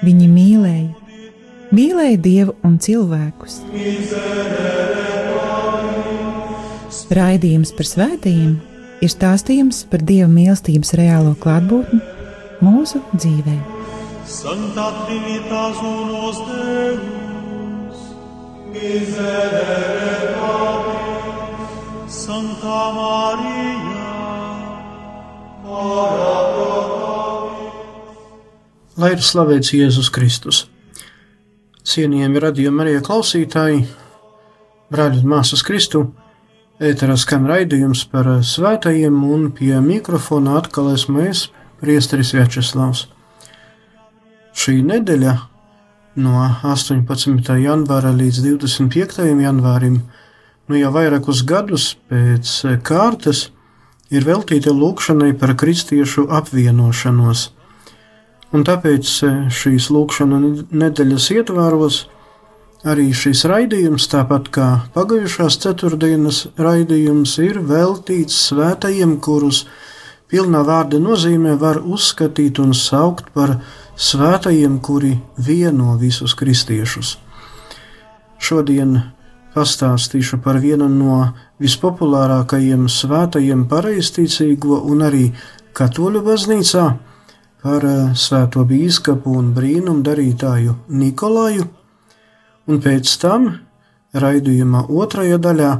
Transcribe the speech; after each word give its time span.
Viņi 0.00 0.26
mīlēja, 0.32 0.88
mīlēja 1.76 2.18
Dievu 2.24 2.54
un 2.64 2.78
cilvēkus. 2.80 3.60
Raidījums 7.10 7.72
par 7.76 7.88
svētījumiem 7.90 8.58
ir 9.04 9.12
stāstījums 9.12 9.82
par 9.90 10.04
Dieva 10.06 10.28
mīlestības 10.30 10.94
reālo 11.00 11.34
klātbūtni 11.40 12.00
mūsu 12.64 13.00
dzīvē. 13.16 13.56
Santa 14.30 14.86
Trinitas 15.02 15.80
unos 15.84 16.38
Deus, 16.48 18.04
miserere 18.72 20.12
Patris, 20.38 21.74
Santa 22.20 22.78
Maria, 22.94 24.06
ora 25.66 26.49
Lai 28.98 29.12
ir 29.14 29.20
slavēts 29.22 29.70
Jēzus 29.70 30.08
Kristus. 30.10 30.64
Cienījami 31.86 32.40
radījumi 32.42 32.82
arī 32.82 32.94
klausītāji, 33.06 33.84
brāļi 34.90 35.20
un 35.22 35.28
māsas 35.30 35.62
Kristu, 35.62 36.08
ēterā 36.82 37.14
skan 37.14 37.46
raidījums 37.46 38.02
par 38.10 38.26
svētajiem 38.42 39.20
un 39.22 39.44
pie 39.54 39.76
mikrofona 39.84 40.56
atkal 40.58 40.90
esmu 40.96 41.22
es, 41.28 41.44
priesteris 41.78 42.32
Večeslavs. 42.34 43.04
Šī 44.58 44.80
nedēļa 44.82 45.36
no 46.26 46.42
18. 46.66 47.54
janvāra 47.62 48.10
līdz 48.10 48.42
25. 48.48 49.22
janvārim, 49.44 50.00
nu 50.66 50.82
jau 50.82 50.90
vairākus 50.98 51.44
gadus 51.46 51.92
pēc 52.10 52.58
kārtas, 52.82 53.46
ir 54.10 54.26
veltīta 54.26 54.74
lūkšanai 54.74 55.30
par 55.38 55.54
kristiešu 55.62 56.26
apvienošanos– 56.42 57.46
Un 58.50 58.64
tāpēc 58.66 59.10
e, 59.22 59.28
šīs 59.54 59.90
lūkšana 59.94 60.40
nedēļas 60.74 61.28
ietvaros 61.36 62.00
arī 62.90 63.10
šis 63.14 63.44
raidījums, 63.46 64.08
tāpat 64.10 64.48
kā 64.54 64.68
pagājušās 64.94 65.60
ceturtdienas 65.62 66.40
raidījums, 66.58 67.36
ir 67.44 67.60
veltīts 67.68 68.38
svētajiem, 68.48 69.18
kurus 69.22 69.66
pilnā 70.30 70.64
vārda 70.66 70.98
nozīmē 71.02 71.54
var 71.60 71.78
uzskatīt 71.84 72.58
un 72.62 72.74
saukt 72.74 73.30
par 73.36 73.60
svētajiem, 73.94 74.80
kuri 74.82 75.12
vieno 75.38 75.94
visus 76.00 76.34
kristiešus. 76.34 77.18
Šodien 78.40 78.96
pastāstīšu 79.54 80.40
par 80.42 80.58
vienu 80.62 80.88
no 80.90 81.20
vispopulārākajiem 81.62 82.88
svētajiem 82.90 83.66
pareizticīgo 83.70 84.80
un 84.90 85.06
arī 85.06 85.24
katoļu 85.76 86.24
baznīcā 86.26 86.86
par 87.62 87.84
eh, 87.86 88.12
svēto 88.16 88.64
bīskapu 88.68 89.34
un 89.40 89.52
brīnumu 89.56 90.04
darītāju 90.06 90.76
Nikolaju, 90.88 91.66
un 92.68 92.80
pēc 92.84 93.12
tam 93.22 93.50
raidījuma 94.14 94.86
otrajā 94.88 95.38
daļā 95.42 95.72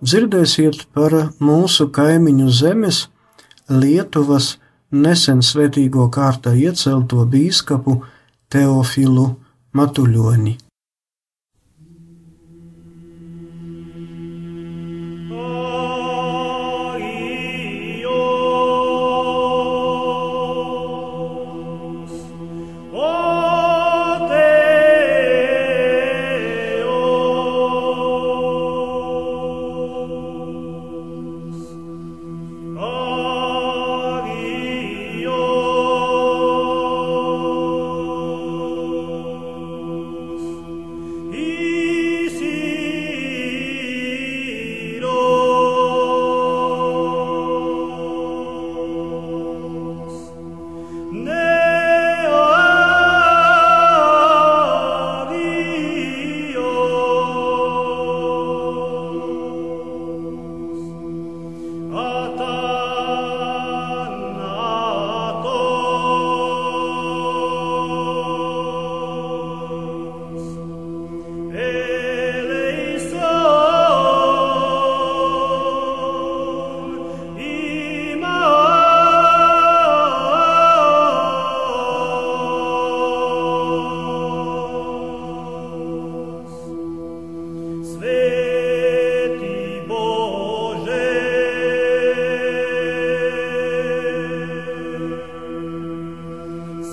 dzirdēsiet 0.00 0.86
par 0.94 1.16
mūsu 1.40 1.90
kaimiņu 1.92 2.50
zemes, 2.62 3.08
Lietuvas 3.70 4.56
nesen 4.90 5.44
svētīgo 5.46 6.08
kārtā 6.10 6.56
iecelto 6.58 7.22
bīskapu 7.30 8.00
Teofilu 8.50 9.28
Matuļoni. 9.78 10.56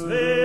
Christmas. 0.08 0.37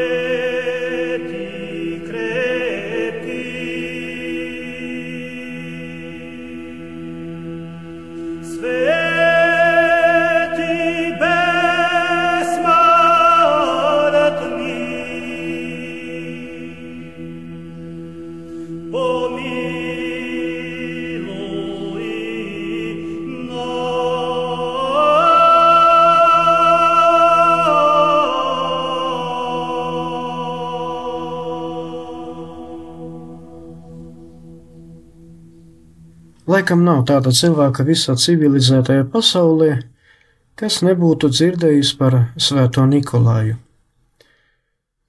Laikam 36.72 36.86
nav 36.88 37.02
tāda 37.04 37.28
cilvēka 37.36 37.84
visā 37.84 38.14
civilizētajā 38.16 39.02
pasaulē, 39.12 39.74
kas 40.56 40.78
nebūtu 40.80 41.28
dzirdējis 41.28 41.90
par 41.98 42.14
Svēto 42.40 42.86
Nikolaju. 42.88 43.58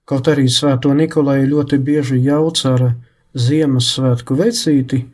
Kaut 0.03 0.27
arī 0.27 0.49
Svēto 0.51 0.91
Nikolaju 0.91 1.47
ļoti 1.53 1.79
bieži 1.79 2.19
jauc 2.19 2.59
ar 2.67 2.83
Ziemassvētku 3.31 4.35
vecīti, 4.43 5.05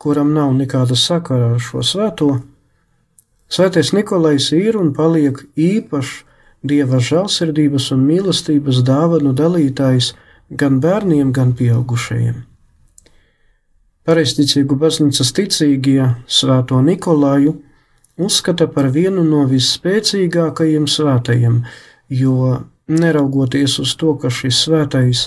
kuram 0.00 0.32
nav 0.32 0.56
nekāda 0.56 0.96
sakara 0.96 1.52
ar 1.58 1.60
šo 1.60 1.84
svēto, 1.84 2.32
Svētais 3.52 3.92
Nikolais 3.92 4.48
ir 4.56 4.80
un 4.80 4.94
paliek 4.96 5.44
īpašs 5.52 6.22
Dieva 6.64 6.96
žēlsirdības 6.96 7.92
un 7.92 8.08
mīlestības 8.08 8.80
dāvanu 8.88 9.36
dalītājs 9.36 10.14
gan 10.48 10.80
bērniem, 10.80 11.36
gan 11.36 11.52
pieaugušajiem. 11.52 12.46
Pareizticīgu 14.08 14.78
baznīcas 14.80 15.28
ticīgie 15.36 16.06
Svēto 16.24 16.78
Nikolaju 16.80 17.58
uzskata 18.20 18.64
par 18.72 18.88
vienu 18.94 19.24
no 19.26 19.42
visspēcīgākajiem 19.50 20.86
svētajiem, 20.88 21.58
jo 22.08 22.36
neraugoties 22.88 23.76
uz 23.82 23.92
to, 24.00 24.14
ka 24.16 24.30
šis 24.32 24.62
svētais 24.64 25.26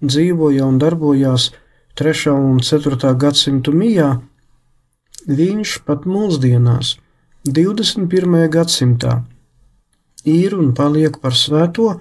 dzīvoja 0.00 0.64
un 0.64 0.80
darbojās 0.80 1.50
3. 2.00 2.32
un 2.32 2.64
4. 2.64 3.12
gadsimtu 3.20 3.76
mijā, 3.76 4.08
viņš 5.28 5.76
pat 5.84 6.08
mūsdienās, 6.08 6.96
21. 7.44 8.48
gadsimtā, 8.56 9.20
ir 10.24 10.56
un 10.56 10.72
paliek 10.72 11.20
par 11.20 11.36
svēto, 11.36 11.92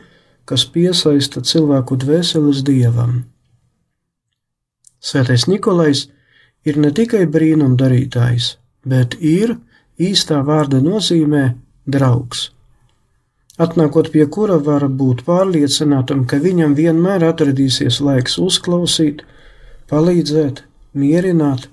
kas 0.47 0.63
piesaista 0.71 1.43
cilvēku 1.43 1.99
dvēseles 1.99 2.63
dievam. 2.63 3.25
Svētais 5.03 5.47
Nikolais 5.51 6.07
ir 6.63 6.79
ne 6.79 6.93
tikai 6.95 7.25
brīnumdarītājs, 7.27 8.55
bet 8.87 9.19
ir 9.19 9.57
īstā 9.99 10.39
vārda 10.47 10.79
nozīmē 10.83 11.49
draugs 11.85 12.53
atnākot 13.61 14.09
pie 14.13 14.25
kura 14.25 14.57
var 14.57 14.87
būt 14.89 15.23
pārliecinātam, 15.27 16.25
ka 16.25 16.39
viņam 16.41 16.73
vienmēr 16.77 17.25
atradīsies 17.27 17.99
laiks 18.01 18.39
uzklausīt, 18.41 19.21
palīdzēt, 19.91 20.63
mierināt. 20.97 21.69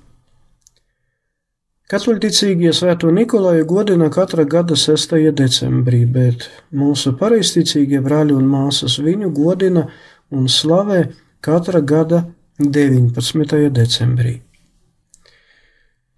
Katoļticīgie 1.90 2.70
svēto 2.76 3.10
Nikolaju 3.10 3.64
godina 3.66 4.10
katra 4.14 4.44
gada 4.46 4.76
6. 4.78 5.16
decembrī, 5.34 6.04
bet 6.06 6.46
mūsu 6.70 7.16
pareizticīgie 7.18 7.98
brāļi 8.04 8.36
un 8.36 8.46
māsas 8.46 9.00
viņu 9.02 9.32
godina 9.34 9.88
un 10.30 10.46
slavē 10.46 11.08
katra 11.42 11.80
gada 11.80 12.28
19. 12.60 13.70
decembrī. 13.72 14.34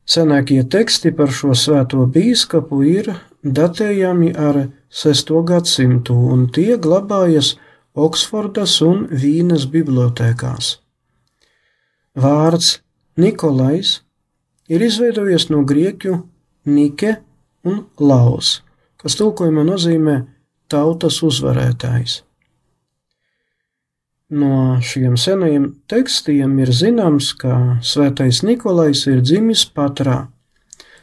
Senākie 0.02 0.64
teksti 0.66 1.12
par 1.14 1.30
šo 1.30 1.54
svēto 1.54 2.02
bīskapu 2.10 2.80
ir 2.82 3.12
datējami 3.46 4.32
ar 4.34 4.58
6. 4.90 5.30
gadsimtu, 5.46 6.16
un 6.34 6.48
tie 6.50 6.74
glabājas 6.82 7.54
Oksfordas 7.94 8.74
un 8.82 9.06
Vīnes 9.06 9.68
bibliotēkās. 9.70 10.80
Vārds 12.18 12.80
Nikolais 13.16 14.00
ir 14.66 14.82
izveidojies 14.82 15.46
no 15.52 15.62
grieķu 15.62 16.18
Nike 16.66 17.14
un 17.62 17.84
Laus, 18.00 18.62
kas 18.98 19.14
tulkojumā 19.20 19.62
nozīmē 19.70 20.18
tautas 20.66 21.22
uzvarētājs. 21.22 22.24
No 24.32 24.78
šiem 24.80 25.18
senajiem 25.20 25.66
tekstiem 25.92 26.54
ir 26.64 26.70
zināms, 26.72 27.34
ka 27.36 27.78
svētais 27.84 28.40
Nikolais 28.46 29.02
ir 29.10 29.20
dzimis 29.20 29.66
Patrā, 29.76 30.22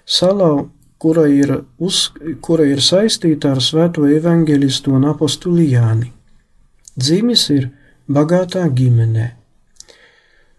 salā 0.01 0.65
kura 0.97 1.27
ir, 1.29 1.53
uz, 1.77 2.07
kura 2.41 2.65
ir 2.65 2.81
saistīta 2.81 3.51
ar 3.53 3.61
svēto 3.61 4.07
evaņģelistu 4.09 4.95
un 4.97 5.05
apostuli 5.11 5.67
Jāni. 5.75 6.09
Dzimis 6.97 7.43
ir 7.53 7.69
bagātā 8.09 8.65
ģimenē. 8.79 9.27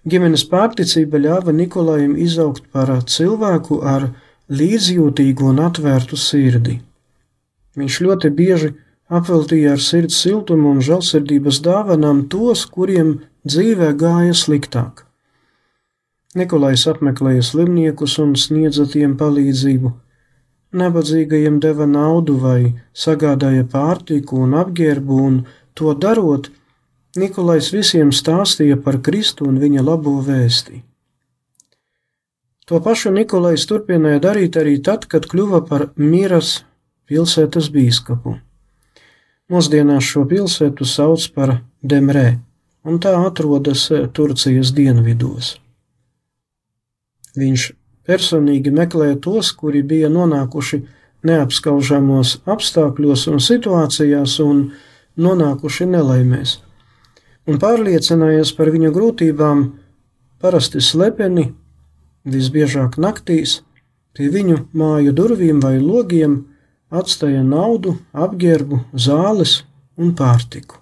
Ģimenes 0.06 0.46
pārticība 0.49 1.19
ļāva 1.26 1.52
Nikolajam 1.52 2.14
izaugt 2.23 2.70
par 2.70 2.93
cilvēku 3.02 3.81
ar 3.82 4.12
līdzjūtīgu 4.46 5.50
un 5.50 5.58
atvērtu 5.66 6.16
sirdi. 6.16 6.78
Viņš 7.76 7.99
ļoti 8.06 8.31
bieži 8.38 8.70
apveltīja 9.11 9.77
ar 9.77 9.83
sirds 9.85 10.19
siltumu 10.23 10.75
un 10.75 10.85
žēlsirdības 10.87 11.62
dāvanām 11.67 12.27
tos, 12.33 12.67
kuriem 12.67 13.17
dzīvē 13.47 13.95
gāja 13.99 14.37
sliktāk. 14.37 15.07
Nikolais 16.39 16.87
apmeklēja 16.87 17.43
slimniekus 17.43 18.21
un 18.23 18.37
sniedza 18.39 18.87
tiem 18.87 19.17
palīdzību 19.19 19.97
Nabadzīgajiem 20.71 21.57
deva 21.59 21.87
naudu 21.91 22.37
vai 22.39 22.77
sagādāja 22.95 23.65
pārtiku 23.73 24.45
un 24.45 24.55
apģērbu, 24.55 25.17
un 25.29 25.41
to 25.75 25.95
darot, 25.99 26.51
Nikolais 27.19 27.73
visiem 27.75 28.12
stāstīja 28.15 28.77
par 28.85 29.01
Kristu 29.03 29.49
un 29.51 29.59
viņa 29.59 29.83
labo 29.83 30.12
vēsti. 30.23 30.85
To 32.71 32.79
pašu 32.79 33.11
Nikolais 33.11 33.67
turpināja 33.67 34.23
darīt 34.29 34.61
arī 34.62 34.77
tad, 34.79 35.09
kad 35.11 35.27
kļuva 35.27 35.65
par 35.67 35.89
Mīras 35.99 36.61
pilsētas 37.11 37.73
bīskapu. 37.75 38.37
Mūsdienās 39.50 40.06
šo 40.06 40.23
pilsētu 40.31 40.87
sauc 40.87 41.25
par 41.35 41.56
Demrē, 41.82 42.38
un 42.87 43.00
tā 43.02 43.17
atrodas 43.19 43.88
Turcijas 44.14 44.70
dienvidos. 44.76 45.56
Viņš 47.35 47.64
personīgi 48.06 48.70
meklēja 48.75 49.19
tos, 49.25 49.50
kuri 49.58 49.82
bija 49.82 50.11
nonākuši 50.12 50.81
neapskaužamos 51.26 52.37
apstākļos 52.47 53.26
un 53.32 53.43
situācijās 53.43 54.37
un 54.44 54.62
nonākuši 55.20 55.88
nelaimēs, 55.97 56.55
un 57.50 57.58
pārliecinājies 57.58 58.55
par 58.55 58.70
viņa 58.70 58.93
grūtībām 58.94 59.64
parasti 60.41 60.79
slepeni, 60.79 61.50
visbiežāk 62.23 63.00
naktīs, 63.02 63.61
pie 64.14 64.31
viņu 64.31 64.62
māju 64.79 65.12
durvīm 65.17 65.58
vai 65.58 65.81
logiem 65.82 66.38
atstāja 66.90 67.42
naudu, 67.46 67.96
apģērbu, 68.12 68.84
zāles 68.94 69.60
un 69.96 70.14
pārtiku. 70.19 70.81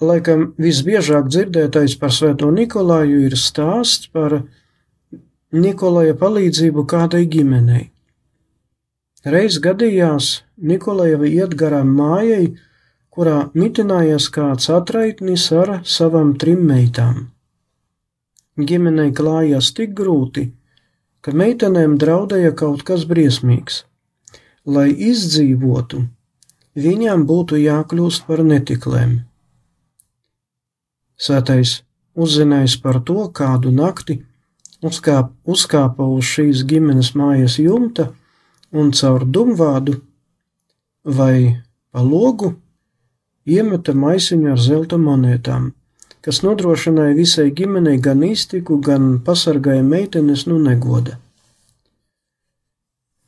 Laikam 0.00 0.54
visbiežāk 0.56 1.28
dzirdētais 1.28 1.94
par 2.00 2.12
Svēto 2.16 2.48
Nikolāju 2.54 3.20
ir 3.26 3.36
stāsts 3.36 4.08
par 4.08 4.38
Nikolaja 5.52 6.14
palīdzību 6.16 6.86
kādai 6.88 7.26
ģimenei. 7.28 7.90
Reiz 9.28 9.58
gadījās 9.60 10.40
Nikolajam 10.56 11.26
iet 11.28 11.52
garām 11.58 11.90
mājai, 11.98 12.54
kurā 13.12 13.50
mitinājās 13.52 14.30
kāds 14.32 14.70
atraitnis 14.72 15.44
ar 15.52 15.80
savām 15.84 16.32
trim 16.40 16.62
meitām. 16.64 17.28
Ģimenei 18.56 19.12
klājās 19.12 19.74
tik 19.76 19.92
grūti, 19.98 20.46
ka 21.20 21.34
meitenēm 21.36 21.98
draudēja 22.00 22.52
kaut 22.56 22.84
kas 22.88 23.04
briesmīgs. 23.08 23.84
Lai 24.64 24.88
izdzīvotu, 24.92 26.04
viņām 26.76 27.26
būtu 27.28 27.60
jākļūst 27.60 28.26
par 28.28 28.42
netiklēm. 28.46 29.20
Sētais 31.20 31.80
uzzinājis 32.16 32.76
par 32.80 33.00
to 33.04 33.26
kādu 33.36 33.72
nakti, 33.74 34.20
uzkāp, 34.84 35.32
uzkāpa 35.44 36.06
uz 36.08 36.24
šīs 36.28 36.64
ģimenes 36.68 37.12
mājas 37.16 37.58
jumta 37.60 38.10
un 38.72 38.92
caur 38.96 39.26
dumvādu 39.26 39.98
vai 41.04 41.60
pa 41.90 42.04
logu 42.04 42.54
iemeta 43.44 43.94
maisiņu 43.96 44.52
ar 44.52 44.60
zelta 44.60 44.98
monētām, 45.00 45.70
kas 46.24 46.42
nodrošināja 46.44 47.16
visai 47.16 47.48
ģimenei 47.56 47.98
gan 48.02 48.22
iztiku, 48.26 48.78
gan 48.78 49.18
pasargāja 49.24 49.82
meitenes 49.86 50.46
no 50.50 50.58
negoda. 50.60 51.18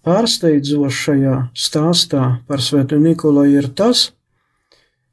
Pārsteidzošajā 0.02 1.37
stāstā 1.54 2.25
par 2.49 2.62
Svēto 2.64 2.99
Nikolaju 2.99 3.61
ir 3.61 3.68
tas, 3.78 4.11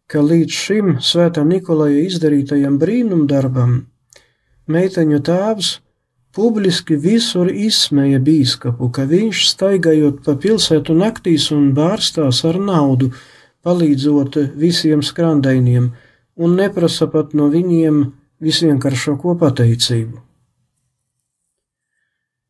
ka 0.10 0.24
līdz 0.26 0.56
šim 0.64 0.96
Svētā 1.06 1.44
Nikolaja 1.46 2.02
izdarītajam 2.08 2.80
brīnumdarbam 2.82 3.76
meiteņu 4.70 5.20
tēvs 5.28 5.76
publiski 6.34 6.98
visur 6.98 7.52
izsmēja 7.54 8.18
bīskapu, 8.26 8.90
ka 8.94 9.06
viņš 9.10 9.44
staigājot 9.52 10.24
pa 10.26 10.36
pilsētu 10.42 10.98
naktīs 10.98 11.50
un 11.54 11.72
bārstās 11.78 12.42
ar 12.50 12.58
naudu, 12.58 13.12
palīdzot 13.66 14.38
visiem 14.58 15.06
skrandainiem, 15.06 15.92
un 16.40 16.56
neprasa 16.60 17.10
pat 17.12 17.36
no 17.36 17.50
viņiem 17.52 18.06
visvienkāršāko 18.44 19.36
pateicību. 19.42 20.22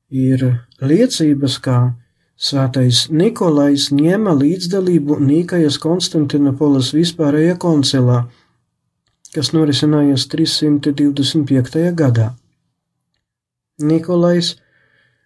Ir 0.09 0.45
liecības, 0.81 1.57
kā 1.65 1.79
Svētais 2.39 3.09
Nikolais 3.11 3.89
ņēma 3.91 4.31
līdzdalību 4.39 5.17
Nīkajas 5.19 5.75
Konstantinopolis 5.83 6.93
vispārējā 6.95 7.57
koncilā, 7.59 8.21
kas 9.35 9.49
norisinājās 9.51 10.23
325. 10.31 11.81
gadā. 11.99 12.29
Nikolais 13.83 14.53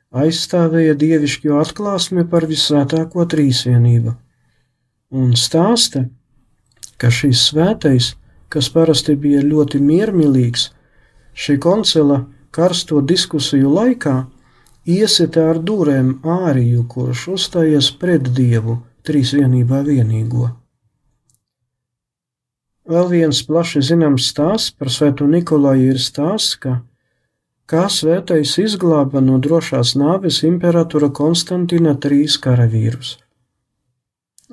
aizstāvēja 0.09 0.97
dievišķo 0.97 1.61
atklāsmi 1.61 2.25
par 2.33 2.49
visvētāko 2.49 3.27
trīsvienību 3.29 4.15
un 5.13 5.37
stāsta, 5.37 6.07
ka 6.97 7.13
šis 7.13 7.45
svētais, 7.51 8.15
kas 8.53 8.69
parasti 8.69 9.15
bija 9.17 9.41
ļoti 9.41 9.81
miermīlīgs, 9.81 10.69
šī 11.33 11.57
koncila 11.65 12.23
karsto 12.53 13.01
diskusiju 13.01 13.71
laikā 13.73 14.15
iesita 14.85 15.47
ar 15.53 15.61
dūrēm 15.69 16.19
āriju, 16.23 16.83
kurš 16.89 17.27
uzstājas 17.37 17.89
pret 17.97 18.29
dievu 18.37 18.77
trīsvienībā 19.07 19.81
vienīgo. 19.87 20.51
Vēl 22.83 23.07
viens 23.09 23.39
plaši 23.47 23.81
zināms 23.89 24.27
stāsts 24.27 24.73
par 24.75 24.91
Svēto 24.91 25.25
Nikolaju 25.27 25.93
ir 25.95 25.99
stāsts, 26.03 26.57
ka 26.59 26.81
kā 27.65 27.85
svētais 27.87 28.57
izglāba 28.59 29.23
no 29.23 29.39
drošās 29.39 29.95
nāves 29.95 30.41
imperatora 30.43 31.09
Konstantina 31.09 31.95
trīs 31.95 32.35
karavīrus. 32.43 33.22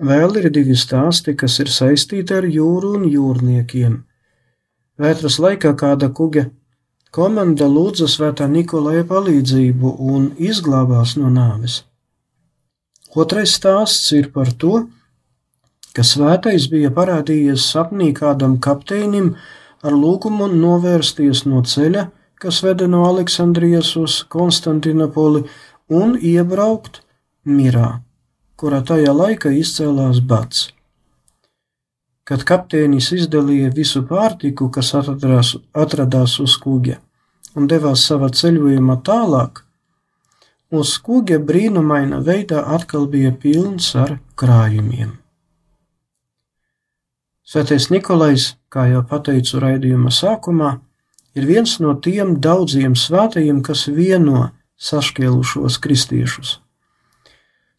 Vēl 0.01 0.39
ir 0.41 0.49
divi 0.49 0.77
stāsti, 0.81 1.35
kas 1.37 1.59
ir 1.61 1.69
saistīti 1.69 2.33
ar 2.33 2.47
jūru 2.49 2.95
un 2.97 3.05
jūrniekiem. 3.11 3.99
Vētras 5.01 5.37
laikā 5.41 5.75
kāda 5.77 6.09
kuģa 6.17 6.47
komanda 7.13 7.69
lūdza 7.69 8.09
svētā 8.09 8.47
Nikolaja 8.49 9.05
palīdzību 9.11 9.93
un 10.15 10.31
izglābās 10.39 11.17
no 11.21 11.29
nāves. 11.33 11.83
Otrais 13.13 13.53
stāsts 13.59 14.13
ir 14.17 14.31
par 14.33 14.53
to, 14.55 14.87
ka 15.93 16.05
svētais 16.07 16.69
bija 16.73 16.93
parādījies 16.95 17.67
sapnī 17.73 18.13
kādam 18.17 18.57
kapteinim 18.63 19.35
ar 19.83 19.97
lūgumu 19.97 20.47
novērsties 20.55 21.45
no 21.51 21.61
ceļa, 21.67 22.07
kas 22.41 22.63
veda 22.65 22.87
no 22.89 23.03
Aleksandrijas 23.09 23.97
uz 24.01 24.21
Konstantinopoli, 24.33 25.43
un 25.91 26.15
iebraukt 26.17 27.03
Mirā, 27.45 28.01
kurā 28.61 28.83
tajā 28.85 29.13
laikā 29.17 29.53
izcēlās 29.57 30.21
bats. 30.21 30.69
Kad 32.29 32.45
kapteinis 32.47 33.09
izdalīja 33.17 33.73
visu 33.75 34.03
pārtiku, 34.07 34.69
kas 34.75 34.93
atradās, 34.99 35.55
atradās 35.73 36.37
uz 36.45 36.59
kuģa, 36.61 36.99
un 37.57 37.71
devās 37.71 38.05
savā 38.07 38.29
ceļojumā 38.41 39.01
tālāk, 39.07 39.65
uz 40.71 40.93
kuģa 41.07 41.41
brīnumaina 41.49 42.21
veidā 42.27 42.63
atkal 42.77 43.09
bija 43.11 43.33
pilns 43.33 43.91
ar 43.99 44.19
krājumiem. 44.39 45.17
Svētais 47.51 47.89
Nikolais, 47.91 48.53
kā 48.71 48.87
jau 48.93 49.03
teicu 49.27 49.59
raidījuma 49.59 50.13
sākumā, 50.15 50.77
ir 51.35 51.47
viens 51.49 51.81
no 51.83 51.97
tiem 51.99 52.37
daudziem 52.39 52.95
svētajiem, 52.95 53.65
kas 53.67 53.89
vieno 53.89 54.51
sašķēlušos 54.79 55.81
kristiešus. 55.83 56.61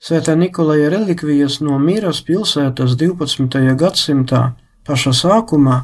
Svētā 0.01 0.33
Nikolaja 0.33 0.87
relikvijas 0.89 1.59
no 1.61 1.75
Mīras 1.77 2.23
pilsētas 2.25 2.95
12. 2.97 3.59
gadsimtā 3.77 4.39
pašā 4.87 5.11
sākumā 5.13 5.75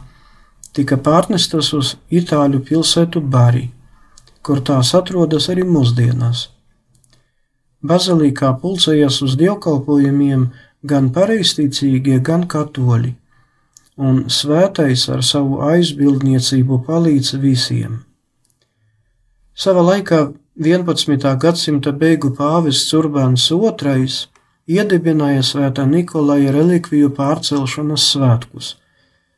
tika 0.74 0.98
pārnestas 0.98 1.70
uz 1.78 1.92
Itāļu 2.10 2.64
pilsētu 2.66 3.22
Bari, 3.22 3.68
kur 4.42 4.64
tās 4.66 4.96
atrodas 4.98 5.52
arī 5.54 5.68
mūsdienās. 5.70 6.48
Bazilikā 7.86 8.56
pulcējas 8.64 9.20
uz 9.22 9.38
dievkalpojumiem 9.38 10.48
gan 10.82 11.12
pareizticīgie, 11.14 12.18
gan 12.18 12.50
katoļi 12.50 13.14
un 14.02 14.24
svētais 14.34 15.06
ar 15.14 15.22
savu 15.22 15.62
aizbildniecību 15.70 16.82
palīdz 16.90 17.36
visiem. 17.46 18.02
Sava 19.54 19.86
laikā 19.86 20.26
11. 20.58 21.38
gadsimta 21.38 21.92
beigu 21.94 22.32
pāvests 22.34 22.90
Urbāns 22.98 23.44
II 23.54 24.08
iedibināja 24.74 25.44
svētā 25.46 25.84
Nikolaja 25.86 26.50
relikviju 26.56 27.12
pārcelšanas 27.14 28.08
svētkus, 28.16 28.72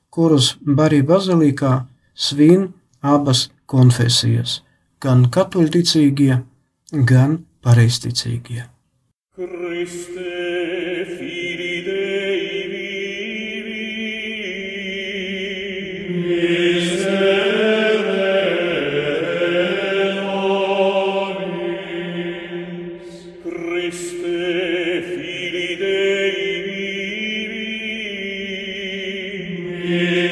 kurus 0.09 0.53
Barī 0.63 1.01
bazilikā 1.03 1.73
svin 2.15 2.69
abas 3.03 3.49
konfesijas- 3.65 4.61
gan 5.03 5.27
katoļticīgie, 5.27 6.39
gan 7.03 7.43
pareizticīgie. 7.67 8.63
Yeah. 29.89 30.28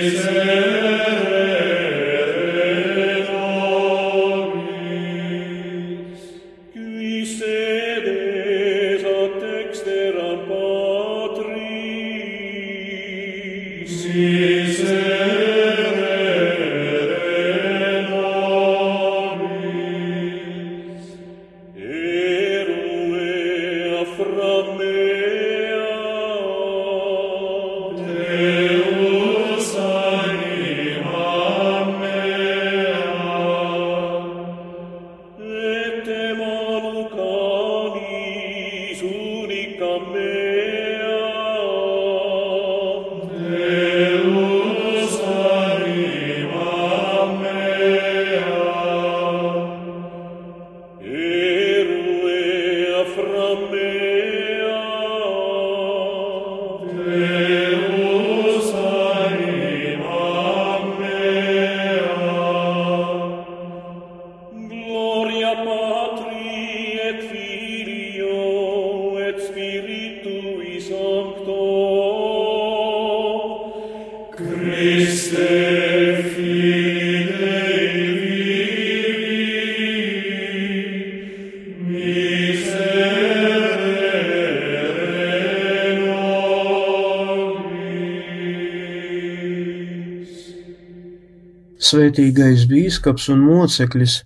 Svētīgais 91.87 92.65
bīskaps 92.69 93.29
un 93.33 93.43
moceklis, 93.45 94.23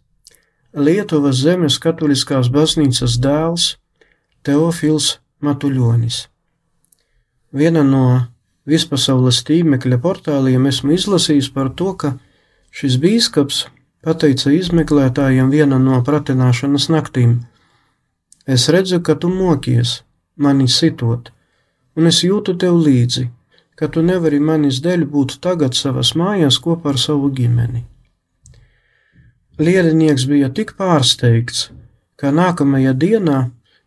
Lietuvas 0.72 1.42
zemes 1.44 1.76
katoliskās 1.84 2.48
baznīcas 2.48 3.18
dēls 3.20 3.66
Teofils 4.48 5.18
Matuļonis. 5.44 6.28
Viena 7.52 7.84
no 7.84 8.06
vispasaules 8.64 9.42
tīmekļa 9.50 10.00
portāliem 10.00 10.70
esmu 10.70 10.96
izlasījis 10.96 11.50
par 11.52 11.74
to, 11.76 11.92
ka 12.00 12.14
šis 12.72 12.96
bīskaps 13.04 13.66
pateica 14.06 14.54
izmeklētājiem 14.56 15.52
viena 15.52 15.82
no 15.82 16.00
pratināšanas 16.08 16.88
naktīm: 16.94 17.42
Es 18.48 18.70
redzu, 18.72 19.02
ka 19.04 19.16
tu 19.20 19.28
mokies, 19.30 20.02
mani 20.38 20.72
sitot, 20.72 21.34
un 22.00 22.08
es 22.08 22.24
jūtu 22.24 22.56
tev 22.56 22.80
līdzi 22.80 23.28
ka 23.82 23.88
tu 23.90 24.04
nevari 24.06 24.38
manis 24.38 24.78
dēļ 24.86 25.08
būt 25.10 25.40
tagad 25.42 25.74
savas 25.74 26.12
mājās 26.14 26.60
kopā 26.62 26.92
ar 26.92 26.98
savu 27.02 27.32
ģimeni. 27.34 27.80
Lielinieks 29.58 30.28
bija 30.30 30.52
tik 30.54 30.76
pārsteigts, 30.78 31.72
ka 32.14 32.30
nākamajā 32.30 32.92
dienā 33.04 33.40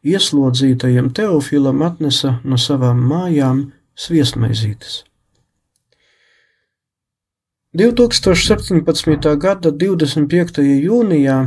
ieslodzītajam 0.03 1.13
Teofilam 1.15 1.85
atnesa 1.87 2.41
no 2.43 2.59
savām 2.59 3.05
mājām 3.07 3.61
sviestmaizītes. 3.95 5.05
2017. 7.79 9.31
gada 9.47 9.71
25. 9.85 10.67
jūnijā 10.89 11.39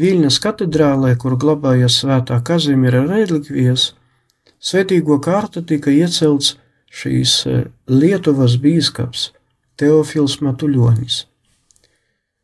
Viļņas 0.00 0.40
katedrālē, 0.40 1.12
kur 1.20 1.36
glabājas 1.36 2.00
svētā 2.00 2.40
Kazimira 2.40 3.04
relikvijas, 3.04 3.90
svētīgo 4.56 5.20
kārta 5.20 5.60
tika 5.60 5.92
iecelts 5.92 6.54
šīs 6.90 7.34
e, 7.46 7.58
Lietuvas 7.88 8.56
bīskaps 8.62 9.30
Teofils 9.80 10.40
Matuļonis. 10.44 11.24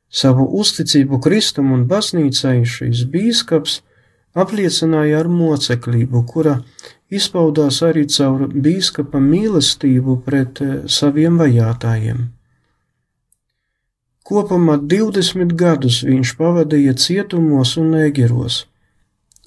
Savu 0.08 0.46
uzticību 0.60 1.18
Kristum 1.20 1.72
un 1.74 1.84
baznīcai 1.90 2.62
šīs 2.64 3.02
bīskaps 3.12 3.80
apliecināja 4.38 5.20
ar 5.24 5.28
moceklību, 5.32 6.22
kura 6.30 6.60
izpaudās 7.10 7.82
arī 7.84 8.06
caur 8.12 8.46
bīskapa 8.48 9.20
mīlestību 9.20 10.20
pret 10.24 10.62
e, 10.62 10.70
saviem 10.86 11.36
vajātajiem. 11.42 12.24
Kopumā 14.26 14.78
20 14.90 15.52
gadus 15.54 16.00
viņš 16.06 16.32
pavadīja 16.38 16.96
cietumos 16.98 17.76
un 17.78 17.92
negeros, 17.94 18.64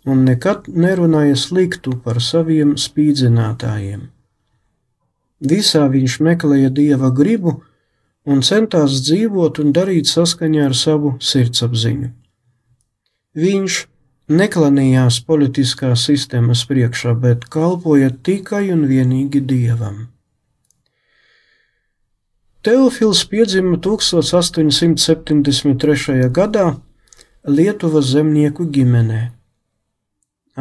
un 0.08 0.24
nekad 0.28 0.70
nerunāja 0.72 1.36
sliktu 1.36 1.98
par 2.06 2.22
saviem 2.24 2.78
spīdzinātājiem. 2.80 4.08
Visā 5.40 5.88
viņš 5.88 6.20
meklēja 6.20 6.70
dieva 6.70 7.10
gribu 7.16 7.64
un 8.28 8.44
centās 8.44 9.00
dzīvot 9.08 9.60
un 9.64 9.72
darīt 9.74 10.12
saskaņā 10.12 10.66
ar 10.70 10.76
savu 10.76 11.16
sirdsapziņu. 11.24 12.12
Viņš 13.40 13.88
neklanījās 14.30 15.20
politiskās 15.26 16.06
sistēmas 16.10 16.66
priekšā, 16.70 17.14
bet 17.16 17.46
kalpoja 17.50 18.10
tikai 18.12 18.72
un 18.74 18.86
vienīgi 18.90 19.40
dievam. 19.42 20.08
Teofils 22.62 23.26
piedzima 23.32 23.78
1873. 23.80 26.30
gadā 26.36 26.76
Lietuvas 27.48 28.06
zemnieku 28.12 28.66
ģimenē. 28.68 29.39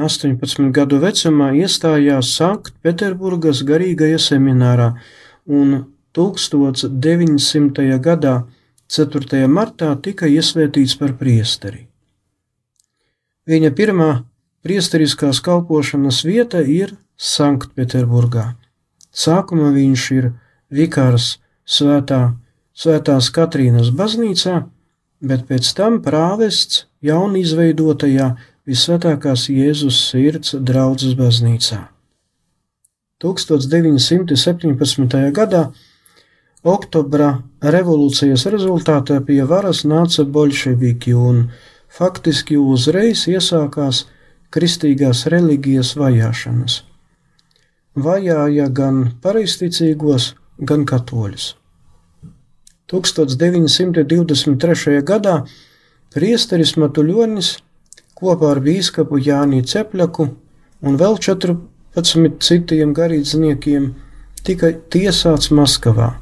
18 0.07 0.71
gadu 0.75 1.01
vecumā 1.03 1.51
iestājās 1.59 2.31
Sanktpēterburgas 2.39 3.65
garīgajā 3.67 4.21
seminārā 4.23 4.93
un 5.47 5.75
1900. 6.17 7.99
gadā 8.05 8.35
4. 8.89 9.43
martā 9.53 9.91
tika 10.03 10.27
iesvētīts 10.31 10.97
par 11.01 11.13
priesteri. 11.21 11.85
Viņa 13.49 13.71
pirmā 13.77 14.09
priesteriskās 14.65 15.41
kalpošanas 15.45 16.23
vieta 16.25 16.61
ir 16.61 16.95
Sanktpēterburgā. 17.19 18.53
Sākumā 19.13 19.71
viņš 19.75 20.03
ir 20.17 20.31
vikārs 20.71 21.39
svētā, 21.67 22.37
svētās 22.77 23.31
Katrīnas 23.35 23.91
baznīcā, 23.97 24.63
bet 25.21 25.47
pēc 25.49 25.73
tam 25.75 25.99
prāvests 26.05 26.87
jaunizveidotajā 27.05 28.29
Visvētākās 28.69 29.47
Jēzus 29.49 29.97
sirds 30.11 30.51
draudzes 30.61 31.15
baznīcā. 31.17 31.89
1917. 33.25 35.33
gadā 35.33 35.73
Oktobra 36.69 37.41
revolūcijas 37.63 38.45
rezultātā 38.53 39.25
pie 39.25 39.41
varas 39.49 39.89
nāca 39.89 40.29
bolševiki 40.37 41.17
un 41.17 41.49
faktiski 41.89 42.61
uzreiz 42.61 43.25
iesākās 43.31 44.05
kristīgās 44.53 45.25
reliģijas 45.33 45.97
vajāšanas. 45.97 46.85
Vajāja 47.97 48.69
gan 48.69 49.17
pareizticīgos, 49.23 50.35
gan 50.59 50.85
katoļus. 50.85 51.57
1923. 52.93 55.03
gadā 55.09 55.47
priesteris 56.13 56.77
Matuļonis 56.77 57.68
kopā 58.19 58.53
ar 58.57 58.61
bīskapu 58.65 59.21
Jāni 59.23 59.63
Cepļaku 59.63 60.29
un 60.83 60.99
vēl 60.99 61.19
14 61.23 62.39
citiem 62.45 62.95
garīdzniekiem 62.95 63.89
tika 64.47 64.73
tiesāts 64.93 65.51
Maskavā, 65.55 66.13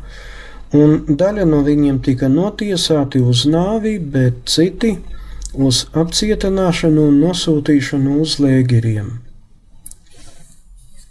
un 0.76 1.02
daļa 1.20 1.44
no 1.48 1.62
viņiem 1.66 2.00
tika 2.04 2.30
notiesāti 2.32 3.20
uz 3.22 3.44
nāvi, 3.50 3.98
bet 3.98 4.44
citi 4.50 4.96
uz 5.56 5.86
apcietināšanu 5.96 7.06
un 7.10 7.20
nosūtīšanu 7.24 8.18
uz 8.24 8.36
lēgeriem. 8.42 9.14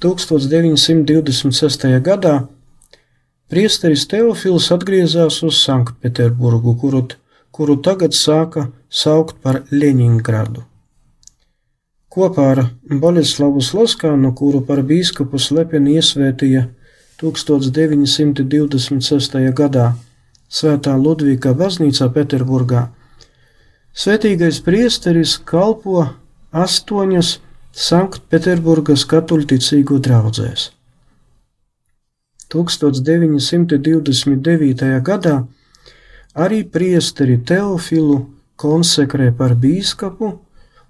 1926. 0.06 1.88
gadā 2.04 2.36
Priesteris 3.50 4.08
Teofils 4.10 4.72
atgriezās 4.74 5.39
uz 5.46 5.60
Sanktpēterburgu, 5.62 6.75
kuru, 6.82 7.04
kuru 7.54 7.77
tagad 7.86 8.18
sāka 8.18 8.68
saukt 8.89 9.38
par 9.42 9.62
Leņingradu. 9.72 10.65
Kopā 12.16 12.46
ar 12.54 12.62
Boļeslavu 12.88 13.60
Sloskānu, 13.60 14.30
kuru 14.40 14.64
par 14.64 14.80
bīskapu 14.88 15.36
slepeni 15.36 16.00
iesvētīja 16.00 16.72
1926. 17.20 19.36
gadā 19.58 20.00
Svētā 20.48 20.96
Ludvika 20.96 21.52
baznīcā 21.60 22.08
Pēterburgā, 22.16 22.96
svētīgais 23.92 24.64
priesteris 24.64 25.36
kalpo 25.44 26.08
astoņas 26.56 27.44
Sanktpēterburgas 27.75 29.04
katoļticīgo 29.12 30.00
draudzēs. 30.08 30.72
1929. 32.56 35.04
gadā 35.04 35.36
arī 36.48 36.64
priesteri 36.64 37.36
Teofilu 37.44 38.24
konsekrē 38.56 39.36
par 39.36 39.60
bīskapu, 39.60 40.45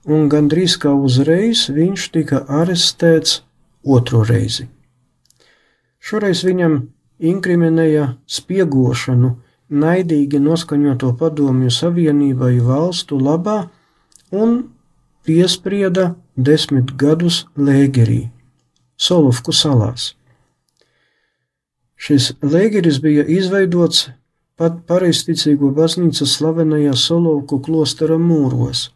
un 0.05 0.29
gandrīz 0.29 0.77
kā 0.81 0.93
uzreiz 0.93 1.65
viņš 1.73 2.09
tika 2.13 2.43
arestēts 2.61 3.41
otro 3.83 4.23
reizi. 4.27 4.67
Šoreiz 5.99 6.43
viņam 6.45 6.77
inkriminēja 7.19 8.11
spiegošanu, 8.29 9.31
naidīgi 9.69 10.39
noskaņoto 10.41 11.15
padomju 11.17 11.71
savienībai 11.73 12.59
valstu 12.61 13.17
labā 13.17 13.57
un 14.31 14.59
piesprieda 15.25 16.13
desmit 16.35 16.93
gadus 17.01 17.45
lēgerī, 17.57 18.29
Solovku 18.95 19.51
salās. 19.51 20.13
Šis 21.95 22.35
lēgeris 22.43 23.01
bija 23.01 23.25
izveidots 23.25 24.09
pat 24.59 24.83
pareizticīgo 24.87 25.71
baznīcas 25.75 26.37
slavenajā 26.37 26.93
Solovku 26.99 27.59
klostera 27.65 28.19
mūros. 28.21 28.89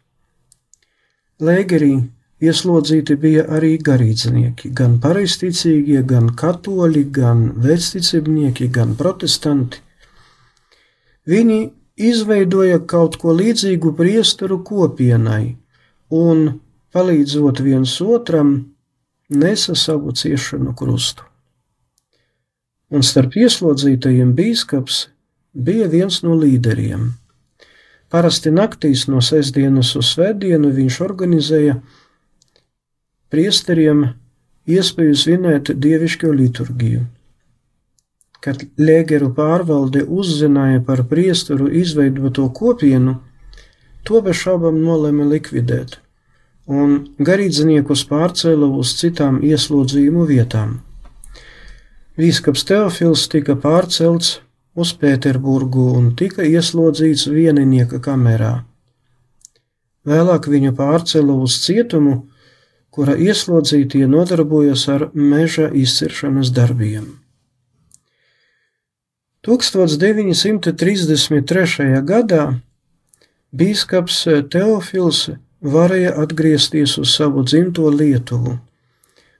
Lēgerī 1.40 1.92
ieslodzīti 2.40 3.16
bija 3.20 3.46
arī 3.56 3.76
garīdznieki, 3.84 4.72
gan 4.76 4.98
pareizticīgie, 5.00 6.02
gan 6.08 6.32
katoļi, 6.36 7.04
gan 7.16 7.46
vecticībnieki, 7.64 8.68
gan 8.74 8.96
protestanti. 8.96 9.80
Viņi 11.28 11.60
izveidoja 12.10 12.82
kaut 12.88 13.16
ko 13.20 13.34
līdzīgu 13.36 13.94
priesteru 13.96 14.60
kopienai 14.64 15.56
un, 16.10 16.46
palīdzot 16.92 17.64
viens 17.64 17.96
otram, 18.00 18.54
nesa 19.30 19.76
savu 19.78 20.12
ciešanu 20.16 20.74
krustu 20.76 21.30
un 22.90 23.06
starp 23.06 23.36
ieslodzītajiem 23.38 24.34
bīskaps 24.36 25.04
bija 25.54 25.88
viens 25.90 26.20
no 26.26 26.34
līderiem. 26.38 27.12
Parasti 28.10 28.50
naktīs 28.50 29.04
no 29.06 29.20
sestdienas 29.22 29.92
uz 29.98 30.08
svētdienu 30.16 30.72
viņš 30.74 30.96
organizēja 31.04 31.76
priesteriem 33.30 34.02
iespēju 34.66 35.16
svinēt 35.16 35.70
dievišķo 35.84 36.32
liturgiju. 36.34 37.04
Kad 38.40 38.64
Lēgeru 38.80 39.30
pārvalde 39.36 40.02
uzzināja 40.02 40.80
par 40.82 41.04
priesteru 41.06 41.68
izveidoto 41.82 42.48
kopienu, 42.56 43.18
to 44.02 44.22
bez 44.24 44.40
šaubām 44.42 44.80
nolēma 44.82 45.28
likvidēt, 45.30 45.98
un 46.66 46.96
garīdzniekus 47.20 48.06
pārcēla 48.10 48.70
uz 48.80 48.94
citām 48.98 49.42
ieslodzījumu 49.44 50.26
vietām. 50.26 50.80
Bīskaps 52.18 52.64
Teofils 52.66 53.28
tika 53.30 53.54
pārcelts 53.60 54.40
uz 54.74 54.92
Pēterburgu 54.98 55.94
un 55.98 56.16
tika 56.16 56.42
ieslodzīts 56.46 57.26
vieninieka 57.30 58.00
kamerā. 58.02 58.64
Vēlāk 60.06 60.48
viņu 60.48 60.72
pārcēla 60.78 61.34
uz 61.44 61.58
cietumu, 61.64 62.26
kura 62.90 63.14
ieslodzītie 63.14 64.06
nodarbojas 64.10 64.88
ar 64.90 65.10
meža 65.14 65.70
izciršanas 65.70 66.50
darbiem. 66.54 67.20
1933. 69.46 72.02
gadā 72.04 72.60
bīskaps 73.56 74.28
Teofils 74.52 75.30
varēja 75.60 76.12
atgriezties 76.20 76.98
uz 77.00 77.14
savu 77.16 77.42
dzimto 77.44 77.90
Lietuvu, 77.92 78.58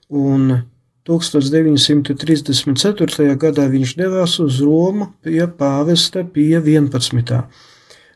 un 0.09 0.70
1934. 1.07 3.35
gadā 3.41 3.65
viņš 3.71 3.95
devās 3.97 4.35
uz 4.43 4.59
Romu 4.61 5.05
pie 5.25 5.47
pāvesta 5.57 6.21
pie 6.23 6.61
11. 6.61 7.41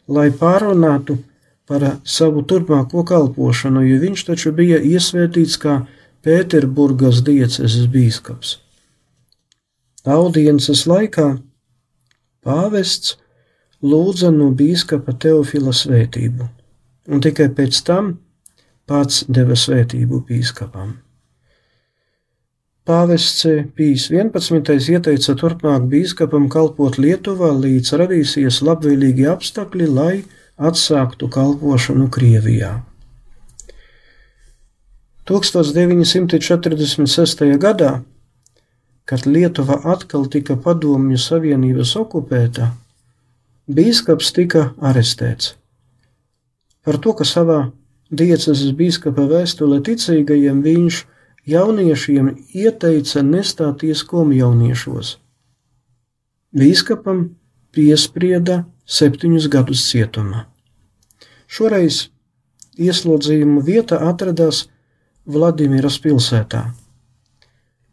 lai 0.07 0.29
pārunātu 0.29 1.17
par 1.65 1.97
savu 2.05 2.43
turpmāko 2.45 3.03
kalpošanu, 3.07 3.81
jo 3.89 3.97
viņš 4.03 4.25
taču 4.27 4.51
bija 4.53 4.77
iesvētīts 4.77 5.57
kā 5.61 5.87
Pēterburgas 6.25 7.21
dieceses 7.25 7.87
bīskaps. 7.89 8.57
Audiences 10.05 10.85
laikā 10.89 11.37
pāvests 12.45 13.17
lūdza 13.81 14.29
no 14.33 14.51
bīskapa 14.53 15.13
Teofila 15.17 15.73
svētību, 15.73 16.45
un 17.09 17.21
tikai 17.21 17.49
pēc 17.57 17.81
tam 17.85 18.19
pats 18.85 19.25
deva 19.29 19.55
svētību 19.57 20.21
bīskapam. 20.29 21.04
Pāvests 22.85 23.41
Pīs 23.73 24.13
11. 24.13 24.61
ieteica 24.93 25.33
turpmāk 25.41 25.89
bīskapam 25.89 26.45
kalpot 26.53 27.01
Lietuvā, 27.01 27.49
līdz 27.57 27.89
radīsies 28.01 28.61
labvēlīgi 28.61 29.25
apstākļi, 29.31 29.87
lai 29.89 30.21
atsāktu 30.57 31.29
kalpošanu 31.33 32.09
Krievijā. 32.13 32.85
1946. 35.25 37.57
gadā 37.57 38.05
kad 39.05 39.25
Lietuva 39.25 39.79
atkal 39.83 40.25
tika 40.29 40.57
padomju 40.57 41.17
savienības 41.21 41.93
okupēta, 42.01 42.71
bīskaps 43.69 44.31
tika 44.33 44.71
arestēts. 44.81 45.53
Par 46.85 46.97
to, 47.01 47.13
ka 47.17 47.25
savā 47.25 47.59
diecezes 48.09 48.73
bīskapa 48.77 49.27
vēstulē 49.29 49.81
ticīgajiem 49.85 50.61
viņš 50.65 51.01
jauniešiem 51.49 52.31
ieteica 52.53 53.23
nestāties 53.25 54.03
komjauniešos. 54.09 55.15
Bīskapam 56.55 57.25
piesprieda 57.75 58.63
septiņus 58.85 59.49
gadus 59.51 59.83
cietumā. 59.89 60.45
Šoreiz 61.47 62.07
ieslodzījuma 62.77 63.63
vieta 63.65 63.99
atradās 64.09 64.65
Vladimiras 65.25 65.97
pilsētā. 66.03 66.67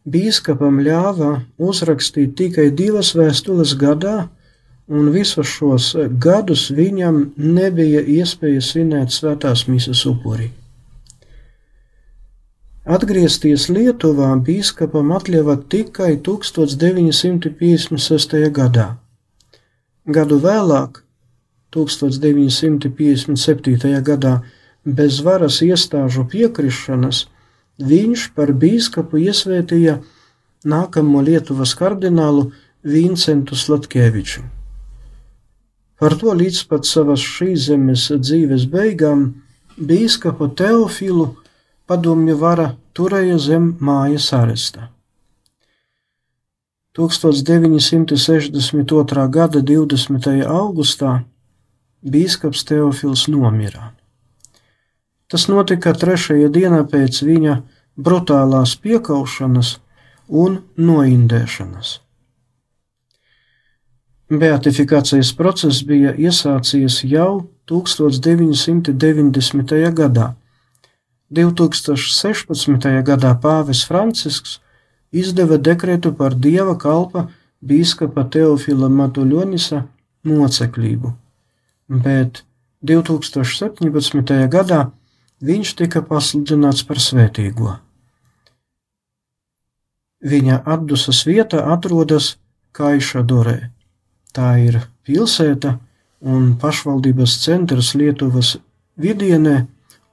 Bīskapam 0.04 0.80
ļāva 0.82 1.30
uzrakstīt 1.62 2.34
tikai 2.36 2.70
divas 2.76 3.12
vēstules 3.16 3.76
gadā, 3.78 4.28
un 4.90 5.12
visus 5.14 5.48
šos 5.48 5.92
gadus 6.20 6.66
viņam 6.74 7.22
nebija 7.36 8.02
iespēja 8.02 8.64
svinēt 8.66 9.14
svētās 9.14 9.68
misas 9.70 10.02
upuri. 10.10 10.50
Atgriezties 12.82 13.68
Lietuvā 13.70 14.32
bīskapam 14.42 15.14
atļāva 15.14 15.54
tikai 15.70 16.18
1956. 16.18 18.50
gadā. 18.50 18.98
Gadu 20.02 20.42
vēlāk, 20.42 21.06
1957. 21.70 24.02
gadā, 24.02 24.42
bez 24.82 25.22
varas 25.22 25.62
iestāžu 25.62 26.26
piekrišanas, 26.26 27.30
viņš 27.78 28.34
par 28.34 28.50
bīskapu 28.50 29.30
iesvētīja 29.30 30.02
nākamo 30.66 31.22
Lietuvas 31.22 31.78
kardinālu 31.78 32.50
Vincentu 32.82 33.54
Slatkeviču. 33.54 34.42
Par 36.02 36.18
to 36.18 36.34
līdz 36.34 36.66
pat 36.66 36.82
savas 36.82 37.22
šīs 37.22 37.70
zemes 37.70 38.10
dzīves 38.10 38.66
beigām 38.66 39.38
bīskapu 39.78 40.50
Teofilu 40.58 41.38
padomju 41.92 42.36
vara 42.40 42.72
turēja 42.96 43.36
zem 43.38 43.76
mājas 43.84 44.32
aresta. 44.32 44.88
1962. 46.96 49.28
gada 49.36 49.60
20. 49.60 50.42
augustā 50.48 51.22
bīskaps 52.14 52.64
Teofils 52.68 53.28
nomira. 53.32 53.84
Tas 55.28 55.48
notika 55.52 55.92
trešajā 55.96 56.48
dienā 56.52 56.82
pēc 56.88 57.22
viņa 57.28 57.54
brutālās 57.96 58.76
piekaušanas 58.84 59.68
un 60.44 60.50
noindēšanas. 60.76 61.88
Beatifikācijas 64.32 65.30
process 65.36 65.84
bija 65.88 66.10
iesācies 66.16 67.04
jau 67.04 67.44
1990. 67.68 69.92
gadā. 69.92 70.34
2016. 71.32 72.88
gadā 73.06 73.32
pāvis 73.40 73.82
Francisks 73.88 74.58
izdeva 75.12 75.56
dekrētu 75.58 76.12
par 76.16 76.34
dieva 76.36 76.76
kalpa 76.78 77.28
bīskapa 77.64 78.26
Teofila 78.32 78.88
Matuļonisa 78.92 79.84
mocekļību, 80.28 81.12
bet 82.04 82.42
2017. 82.82 84.34
gadā 84.52 84.82
viņš 85.42 85.74
tika 85.80 86.02
pasludināts 86.06 86.84
par 86.86 87.00
svētīgo. 87.02 87.76
Viņa 90.22 90.62
atdusas 90.70 91.24
vieta 91.26 91.64
atrodas 91.74 92.36
Kaišadorē. 92.76 93.70
Tā 94.32 94.50
ir 94.62 94.78
pilsēta 95.04 95.76
un 96.22 96.52
pašvaldības 96.60 97.34
centrs 97.42 97.92
Lietuvas 97.98 98.54
vidienē 98.96 99.64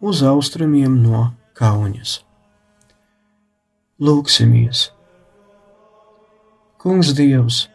uz 0.01 0.23
austrumiem 0.23 0.95
no 1.03 1.25
Kaunas. 1.53 2.19
Lūksimies! 3.99 4.89
Kungs 6.79 7.11
Dievs, 7.13 7.67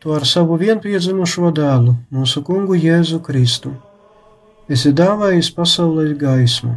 Tu 0.00 0.08
ar 0.16 0.24
savu 0.24 0.56
vienpiedzimušo 0.56 1.50
dēlu, 1.52 1.92
mūsu 2.08 2.40
kungu 2.40 2.72
Jēzu 2.72 3.18
Kristu 3.20 3.74
esi 4.72 4.94
dāvājis 4.96 5.50
pasaulē 5.52 6.14
gaismu. 6.16 6.72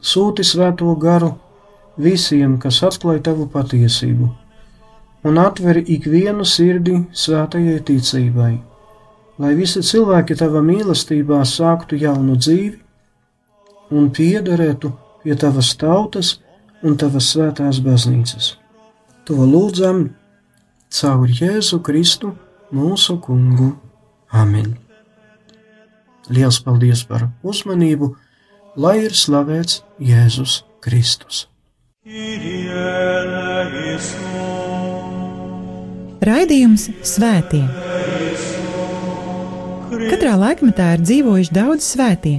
Sūti 0.00 0.46
svēto 0.48 0.94
garu 1.02 1.34
visiem, 2.00 2.54
kas 2.62 2.78
atklāj 2.88 3.20
tavu 3.26 3.44
patiesību, 3.52 4.30
un 5.28 5.42
atveri 5.42 5.84
ikvienu 5.96 6.46
sirdi 6.48 7.02
svētajai 7.24 7.82
ticībai, 7.90 8.54
lai 9.44 9.52
visi 9.58 9.84
cilvēki 9.84 10.38
tava 10.40 10.64
mīlestībā 10.64 11.42
sāktu 11.44 12.00
jaunu 12.00 12.38
dzīvi 12.40 12.83
un 13.94 14.10
piederētu 14.14 14.90
pie 15.22 15.36
tavas 15.38 15.72
tautas 15.80 16.34
un 16.84 16.98
tavas 17.00 17.30
svētās 17.32 17.80
baznīcas. 17.84 18.54
To 19.24 19.46
lūdzam 19.48 20.08
caur 20.92 21.30
Jēzu 21.30 21.80
Kristu, 21.84 22.34
mūsu 22.74 23.16
kungu. 23.24 23.72
Amen! 24.34 24.74
Liels 26.28 26.58
paldies 26.64 27.04
par 27.08 27.28
uzmanību, 27.44 28.14
lai 28.80 28.96
ir 29.04 29.16
slavēts 29.16 29.82
Jēzus 30.00 30.62
Kristus. 30.84 31.46
Raidījums 36.24 36.88
Svētie. 37.04 37.64
Katrā 39.94 40.34
laikmetā 40.40 40.94
ir 40.96 41.04
dzīvojuši 41.04 41.54
daudz 41.54 41.86
svētie, 41.94 42.38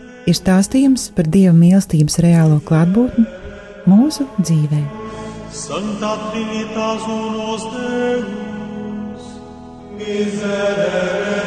ir 0.29 0.37
stāstījums 0.37 1.09
par 1.15 1.29
Dieva 1.31 1.53
mīlestības 1.57 2.19
reālo 2.23 2.59
klātbūtni 2.67 3.25
mūsu 3.89 4.27
dzīvē. 4.41 4.81
Santa 5.51 6.13
Trinitas 6.29 7.07
unos 7.11 7.65
Deus, 7.73 9.25
miserere 9.99 11.41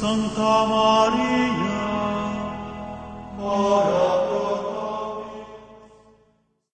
Santa 0.00 0.54
Maria, 0.70 1.90
ora 3.38 4.19